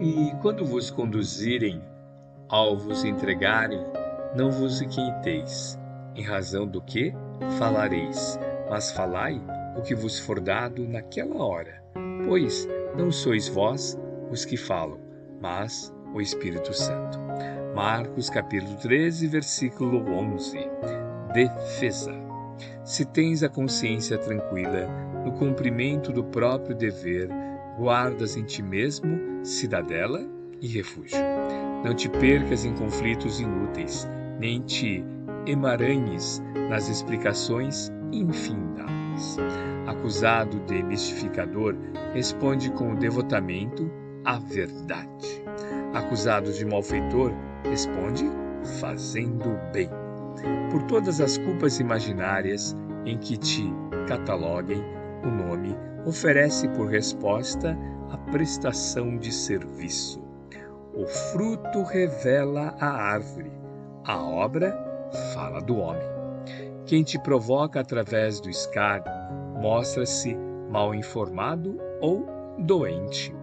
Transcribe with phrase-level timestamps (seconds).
[0.00, 1.82] E quando vos conduzirem
[2.48, 3.84] ao vos entregarem,
[4.34, 5.78] não vos inquieteis,
[6.16, 7.12] em razão do que
[7.58, 8.38] falareis,
[8.70, 9.38] mas falai
[9.76, 11.82] o que vos for dado naquela hora,
[12.26, 12.66] pois
[12.96, 13.98] não sois vós
[14.30, 14.98] os que falam,
[15.38, 17.18] mas o Espírito Santo.
[17.74, 20.58] Marcos capítulo 13, versículo 11.
[21.34, 22.14] Defesa.
[22.82, 24.86] Se tens a consciência tranquila
[25.26, 27.28] no cumprimento do próprio dever,
[27.76, 30.20] guardas em ti mesmo cidadela
[30.60, 31.18] e refúgio.
[31.84, 35.04] Não te percas em conflitos inúteis, nem te
[35.46, 39.36] emaranhes nas explicações infindáveis.
[39.86, 41.74] Acusado de mistificador,
[42.12, 43.90] responde com devotamento
[44.24, 45.42] à verdade.
[45.94, 47.32] Acusado de malfeitor,
[47.64, 48.24] responde
[48.78, 49.88] fazendo bem.
[50.70, 53.72] Por todas as culpas imaginárias em que te
[54.06, 54.82] cataloguem,
[55.22, 57.76] o nome oferece por resposta
[58.10, 60.22] a prestação de serviço.
[60.94, 63.52] O fruto revela a árvore,
[64.04, 64.76] a obra
[65.34, 66.02] fala do homem.
[66.86, 69.12] Quem te provoca através do escárnio
[69.60, 70.36] mostra-se
[70.70, 72.26] mal informado ou
[72.58, 73.34] doente.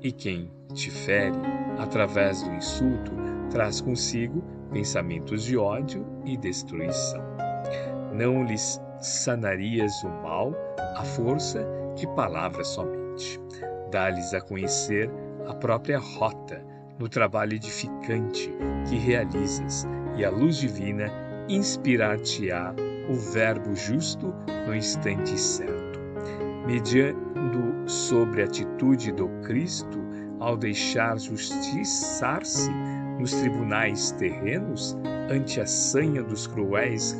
[0.00, 1.38] E quem te fere
[1.78, 3.12] através do insulto
[3.50, 7.31] traz consigo pensamentos de ódio e destruição.
[8.12, 10.52] Não lhes sanarias o mal
[10.96, 13.40] à força de palavras somente.
[13.90, 15.10] Dá-lhes a conhecer
[15.48, 16.64] a própria rota
[16.98, 18.52] no trabalho edificante
[18.88, 21.10] que realizas e a luz divina
[21.48, 22.74] inspirar-te-á
[23.08, 24.32] o Verbo justo
[24.66, 26.00] no instante certo.
[26.66, 29.98] Mediando sobre a atitude do Cristo
[30.38, 32.70] ao deixar justiçar-se
[33.18, 34.96] nos tribunais terrenos
[35.30, 37.16] ante a sanha dos cruéis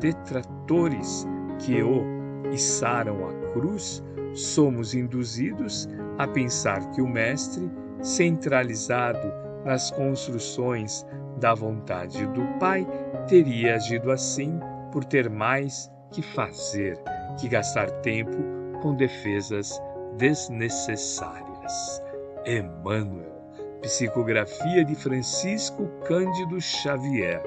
[0.00, 1.26] detratores
[1.58, 2.04] que o
[2.52, 4.02] içaram à cruz,
[4.34, 7.70] somos induzidos a pensar que o Mestre,
[8.02, 9.32] centralizado
[9.64, 11.04] nas construções
[11.38, 12.86] da vontade do Pai,
[13.28, 14.58] teria agido assim
[14.92, 16.98] por ter mais que fazer
[17.38, 18.36] que gastar tempo
[18.80, 19.80] com defesas
[20.16, 22.02] desnecessárias.
[22.46, 23.34] Emmanuel,
[23.82, 27.42] Psicografia de Francisco Cândido Xavier,